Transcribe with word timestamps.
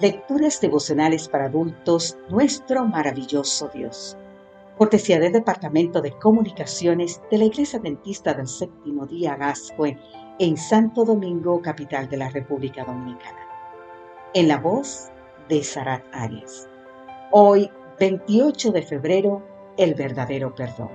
Lecturas 0.00 0.60
devocionales 0.60 1.28
para 1.28 1.44
adultos, 1.44 2.18
nuestro 2.28 2.84
maravilloso 2.84 3.70
Dios. 3.72 4.16
Cortesía 4.76 5.20
del 5.20 5.32
Departamento 5.32 6.02
de 6.02 6.10
Comunicaciones 6.18 7.22
de 7.30 7.38
la 7.38 7.44
Iglesia 7.44 7.78
Dentista 7.78 8.34
del 8.34 8.48
Séptimo 8.48 9.06
Día 9.06 9.36
Gascue 9.36 9.96
en 10.40 10.56
Santo 10.56 11.04
Domingo, 11.04 11.62
capital 11.62 12.08
de 12.08 12.16
la 12.16 12.28
República 12.28 12.84
Dominicana. 12.84 13.38
En 14.34 14.48
la 14.48 14.58
voz 14.58 15.12
de 15.48 15.62
Sarat 15.62 16.02
Arias. 16.12 16.68
Hoy, 17.30 17.70
28 18.00 18.72
de 18.72 18.82
febrero, 18.82 19.46
el 19.76 19.94
verdadero 19.94 20.52
perdón. 20.56 20.90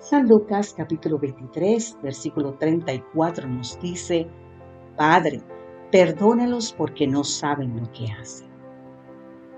San 0.00 0.28
Lucas 0.28 0.74
capítulo 0.76 1.18
23, 1.18 1.96
versículo 2.02 2.52
34 2.58 3.48
nos 3.48 3.80
dice, 3.80 4.28
Padre, 4.98 5.40
perdónalos 5.90 6.72
porque 6.72 7.06
no 7.06 7.24
saben 7.24 7.80
lo 7.80 7.90
que 7.92 8.06
hacen. 8.12 8.48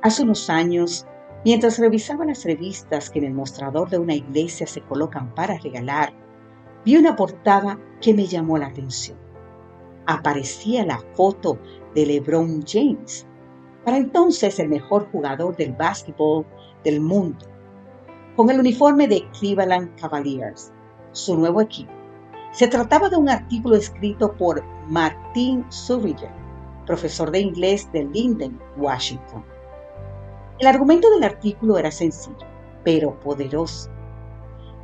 Hace 0.03 0.23
unos 0.23 0.49
años, 0.49 1.07
mientras 1.45 1.79
revisaba 1.79 2.25
las 2.25 2.45
revistas 2.45 3.11
que 3.11 3.19
en 3.19 3.27
el 3.27 3.35
mostrador 3.35 3.91
de 3.91 3.99
una 3.99 4.15
iglesia 4.15 4.67
se 4.67 4.81
colocan 4.81 5.35
para 5.35 5.59
regalar, 5.59 6.13
vi 6.85 6.97
una 6.97 7.17
portada 7.17 7.79
que 8.01 8.15
me 8.15 8.27
llamó 8.27 8.59
la 8.59 8.69
atención. 8.69 9.19
Aparecía 10.07 10.87
la 10.87 11.01
foto 11.15 11.59
de 11.95 12.07
LeBron 12.07 12.65
James, 12.67 13.27
para 13.85 13.97
entonces 13.97 14.59
el 14.59 14.69
mejor 14.69 15.11
jugador 15.11 15.57
del 15.57 15.73
básquetbol 15.73 16.47
del 16.85 17.01
mundo, 17.01 17.47
con 18.37 18.51
el 18.51 18.61
uniforme 18.61 19.09
de 19.09 19.29
Cleveland 19.39 19.99
Cavaliers, 20.01 20.73
su 21.13 21.37
nuevo 21.37 21.61
equipo. 21.61 22.00
Se 22.53 22.67
trataba 22.67 23.09
de 23.09 23.17
un 23.17 23.29
artículo 23.29 23.77
escrito 23.77 24.33
por 24.33 24.65
Martin 24.89 25.65
Zuriger, 25.71 26.33
profesor 26.85 27.31
de 27.31 27.39
inglés 27.39 27.89
de 27.93 28.05
Linden, 28.05 28.59
Washington. 28.77 29.45
El 30.59 30.67
argumento 30.67 31.09
del 31.11 31.23
artículo 31.23 31.79
era 31.79 31.93
sencillo, 31.93 32.47
pero 32.83 33.19
poderoso. 33.21 33.89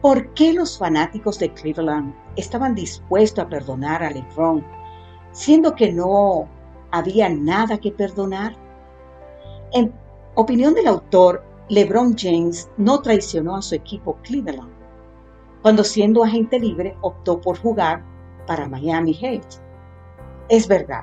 ¿Por 0.00 0.32
qué 0.34 0.52
los 0.52 0.78
fanáticos 0.78 1.40
de 1.40 1.52
Cleveland 1.54 2.14
estaban 2.36 2.76
dispuestos 2.76 3.44
a 3.44 3.48
perdonar 3.48 4.04
a 4.04 4.10
LeBron, 4.10 4.64
siendo 5.32 5.74
que 5.74 5.92
no 5.92 6.48
había 6.92 7.28
nada 7.28 7.78
que 7.78 7.90
perdonar? 7.90 8.54
En 9.72 9.92
opinión 10.36 10.72
del 10.74 10.86
autor, 10.86 11.42
LeBron 11.68 12.14
James 12.16 12.70
no 12.76 13.02
traicionó 13.02 13.56
a 13.56 13.62
su 13.62 13.74
equipo 13.74 14.16
Cleveland 14.22 14.75
cuando 15.66 15.82
siendo 15.82 16.22
agente 16.22 16.60
libre 16.60 16.96
optó 17.00 17.40
por 17.40 17.58
jugar 17.58 18.04
para 18.46 18.68
Miami 18.68 19.12
Heat. 19.12 19.42
Es 20.48 20.68
verdad, 20.68 21.02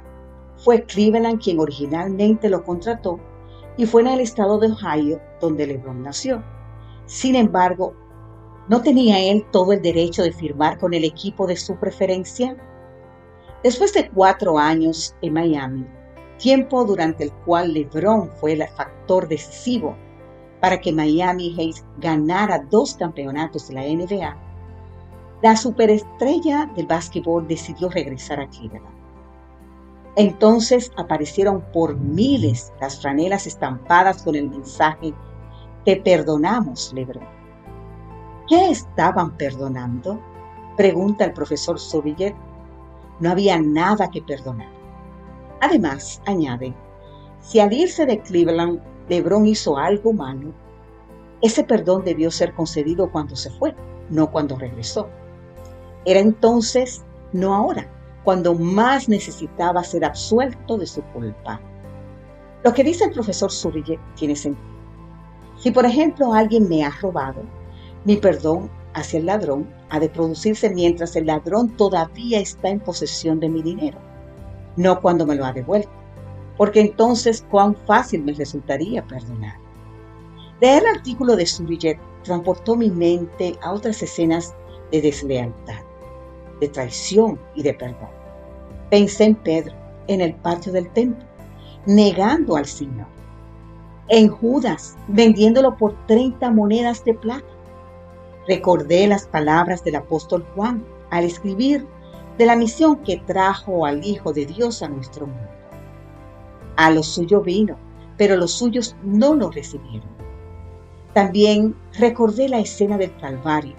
fue 0.56 0.84
Cleveland 0.84 1.44
quien 1.44 1.60
originalmente 1.60 2.48
lo 2.48 2.64
contrató 2.64 3.20
y 3.76 3.86
fue 3.86 4.04
en 4.04 4.08
el 4.08 4.22
estado 4.22 4.60
de 4.60 4.72
Ohio 4.72 5.20
donde 5.42 5.68
LeBron 5.68 6.02
nació. 6.02 6.42
Sin 7.08 7.36
embargo, 7.36 7.94
¿no 8.70 8.82
tenía 8.82 9.20
él 9.20 9.46
todo 9.52 9.74
el 9.74 9.82
derecho 9.82 10.24
de 10.24 10.32
firmar 10.32 10.78
con 10.78 10.94
el 10.94 11.04
equipo 11.04 11.46
de 11.46 11.58
su 11.58 11.76
preferencia? 11.76 12.56
Después 13.64 13.94
de 13.94 14.10
cuatro 14.12 14.58
años 14.58 15.14
en 15.22 15.34
Miami, 15.34 15.86
tiempo 16.38 16.86
durante 16.86 17.26
el 17.26 17.34
cual 17.34 17.74
LeBron 17.74 18.30
fue 18.40 18.54
el 18.54 18.66
factor 18.70 19.28
decisivo 19.28 19.98
para 20.62 20.80
que 20.80 20.94
Miami 20.94 21.54
Heat 21.54 21.84
ganara 21.98 22.60
dos 22.60 22.94
campeonatos 22.94 23.68
de 23.68 23.74
la 23.74 23.82
NBA, 23.82 24.53
la 25.44 25.58
superestrella 25.58 26.72
del 26.74 26.88
básquetbol 26.88 27.46
decidió 27.46 27.90
regresar 27.90 28.40
a 28.40 28.48
Cleveland. 28.48 28.88
Entonces 30.16 30.90
aparecieron 30.96 31.62
por 31.74 31.98
miles 31.98 32.72
las 32.80 33.02
franelas 33.02 33.46
estampadas 33.46 34.24
con 34.24 34.36
el 34.36 34.50
mensaje, 34.50 35.14
Te 35.84 35.98
perdonamos, 35.98 36.94
Lebron. 36.94 37.26
¿Qué 38.48 38.70
estaban 38.70 39.36
perdonando? 39.36 40.18
Pregunta 40.78 41.26
el 41.26 41.34
profesor 41.34 41.78
Sobillet. 41.78 42.34
No 43.20 43.32
había 43.32 43.60
nada 43.60 44.10
que 44.10 44.22
perdonar. 44.22 44.72
Además, 45.60 46.22
añade, 46.26 46.74
si 47.42 47.60
al 47.60 47.74
irse 47.74 48.06
de 48.06 48.22
Cleveland 48.22 48.82
Lebron 49.10 49.46
hizo 49.46 49.78
algo 49.78 50.14
malo, 50.14 50.54
ese 51.42 51.66
perdón 51.66 52.06
debió 52.06 52.32
ser 52.32 52.54
concedido 52.54 53.12
cuando 53.12 53.36
se 53.36 53.50
fue, 53.50 53.76
no 54.10 54.32
cuando 54.32 54.58
regresó. 54.58 55.10
Era 56.06 56.20
entonces, 56.20 57.04
no 57.32 57.54
ahora, 57.54 57.88
cuando 58.24 58.56
más 58.56 59.10
necesitaba 59.10 59.84
ser 59.84 60.06
absuelto 60.06 60.78
de 60.78 60.88
su 60.88 61.02
culpa. 61.02 61.62
Lo 62.64 62.74
que 62.74 62.84
dice 62.84 63.06
el 63.06 63.12
profesor 63.12 63.52
Zurille 63.52 64.00
tiene 64.16 64.36
sentido. 64.36 64.74
Si 65.58 65.72
por 65.72 65.86
ejemplo 65.86 66.34
alguien 66.34 66.68
me 66.68 66.84
ha 66.84 66.92
robado, 67.02 67.42
mi 68.06 68.18
perdón 68.18 68.70
hacia 68.94 69.20
el 69.20 69.26
ladrón 69.26 69.70
ha 69.90 70.00
de 70.00 70.10
producirse 70.10 70.70
mientras 70.70 71.16
el 71.16 71.28
ladrón 71.28 71.70
todavía 71.78 72.40
está 72.40 72.70
en 72.70 72.80
posesión 72.80 73.40
de 73.40 73.50
mi 73.50 73.62
dinero, 73.62 73.98
no 74.76 75.02
cuando 75.02 75.26
me 75.26 75.36
lo 75.36 75.46
ha 75.46 75.54
devuelto, 75.54 75.90
porque 76.58 76.82
entonces 76.82 77.46
cuán 77.50 77.76
fácil 77.76 78.24
me 78.24 78.34
resultaría 78.34 79.06
perdonar. 79.06 79.58
Leer 80.62 80.84
el 80.84 80.98
artículo 80.98 81.36
de 81.36 81.46
Zurille 81.46 82.00
transportó 82.24 82.76
mi 82.76 82.90
mente 82.90 83.58
a 83.62 83.74
otras 83.74 84.02
escenas 84.02 84.54
de 84.92 85.02
deslealtad 85.02 85.93
de 86.64 86.70
traición 86.70 87.38
y 87.56 87.62
de 87.62 87.74
perdón. 87.74 88.10
Pensé 88.90 89.26
en 89.26 89.36
Pedro 89.36 89.76
en 90.08 90.22
el 90.22 90.34
patio 90.34 90.72
del 90.72 90.90
templo, 90.92 91.26
negando 91.86 92.56
al 92.56 92.66
Señor. 92.66 93.08
En 94.08 94.30
Judas, 94.30 94.96
vendiéndolo 95.10 95.76
por 95.76 95.94
30 96.08 96.52
monedas 96.52 97.04
de 97.04 97.14
plata. 97.14 97.46
Recordé 98.48 99.08
las 99.08 99.28
palabras 99.28 99.84
del 99.84 99.96
apóstol 99.96 100.46
Juan 100.56 100.86
al 101.10 101.26
escribir 101.26 101.86
de 102.38 102.46
la 102.46 102.56
misión 102.56 102.98
que 103.04 103.18
trajo 103.18 103.86
al 103.86 104.06
Hijo 104.06 104.32
de 104.32 104.46
Dios 104.46 104.82
a 104.82 104.90
nuestro 104.90 105.28
mundo. 105.28 105.50
A 106.78 106.92
lo 106.92 107.04
suyo 107.04 107.42
vino, 107.42 107.76
pero 108.18 108.38
los 108.38 108.52
suyos 108.52 108.96
no 109.04 109.36
lo 109.36 109.52
recibieron. 109.52 110.10
También 111.14 111.76
recordé 112.00 112.48
la 112.50 112.60
escena 112.60 112.98
del 112.98 113.16
Calvario, 113.18 113.76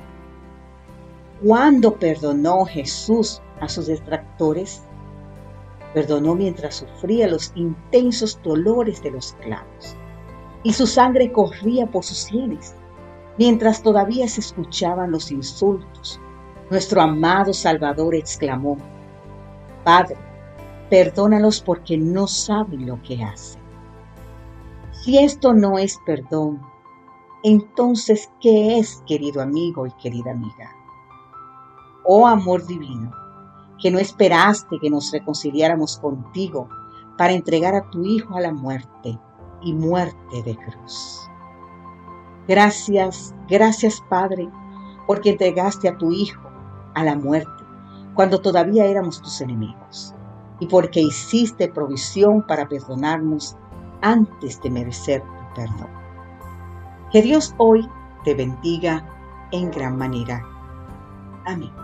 cuando 1.42 1.96
perdonó 1.96 2.64
Jesús 2.64 3.40
a 3.60 3.68
sus 3.68 3.86
detractores? 3.86 4.82
Perdonó 5.92 6.34
mientras 6.34 6.76
sufría 6.76 7.28
los 7.28 7.52
intensos 7.54 8.40
dolores 8.42 9.02
de 9.02 9.12
los 9.12 9.32
clavos 9.34 9.96
y 10.64 10.72
su 10.72 10.86
sangre 10.86 11.30
corría 11.30 11.86
por 11.86 12.02
sus 12.04 12.18
sienes, 12.18 12.74
mientras 13.38 13.82
todavía 13.82 14.26
se 14.26 14.40
escuchaban 14.40 15.10
los 15.10 15.30
insultos. 15.30 16.20
Nuestro 16.70 17.02
amado 17.02 17.52
Salvador 17.52 18.14
exclamó, 18.14 18.78
Padre, 19.84 20.16
perdónalos 20.88 21.60
porque 21.60 21.98
no 21.98 22.26
saben 22.26 22.86
lo 22.86 23.00
que 23.02 23.22
hacen. 23.22 23.60
Si 24.92 25.18
esto 25.18 25.52
no 25.52 25.78
es 25.78 25.98
perdón, 26.06 26.62
entonces, 27.42 28.30
¿qué 28.40 28.78
es, 28.78 29.02
querido 29.06 29.42
amigo 29.42 29.86
y 29.86 29.92
querida 29.92 30.30
amiga? 30.30 30.73
Oh 32.04 32.26
amor 32.26 32.66
divino, 32.66 33.10
que 33.80 33.90
no 33.90 33.98
esperaste 33.98 34.78
que 34.80 34.90
nos 34.90 35.12
reconciliáramos 35.12 35.98
contigo 35.98 36.68
para 37.16 37.32
entregar 37.32 37.74
a 37.74 37.88
tu 37.90 38.04
Hijo 38.04 38.36
a 38.36 38.40
la 38.40 38.52
muerte 38.52 39.18
y 39.62 39.72
muerte 39.72 40.42
de 40.42 40.56
cruz. 40.56 41.28
Gracias, 42.46 43.34
gracias 43.48 44.02
Padre, 44.08 44.48
porque 45.06 45.30
entregaste 45.30 45.88
a 45.88 45.96
tu 45.96 46.12
Hijo 46.12 46.42
a 46.94 47.04
la 47.04 47.16
muerte 47.16 47.50
cuando 48.14 48.40
todavía 48.40 48.84
éramos 48.86 49.20
tus 49.20 49.40
enemigos 49.40 50.14
y 50.60 50.66
porque 50.66 51.00
hiciste 51.00 51.68
provisión 51.68 52.46
para 52.46 52.68
perdonarnos 52.68 53.56
antes 54.02 54.60
de 54.62 54.70
merecer 54.70 55.22
tu 55.22 55.54
perdón. 55.54 55.88
Que 57.10 57.22
Dios 57.22 57.54
hoy 57.58 57.88
te 58.24 58.34
bendiga 58.34 59.04
en 59.50 59.70
gran 59.70 59.96
manera. 59.96 60.42
Amén. 61.44 61.83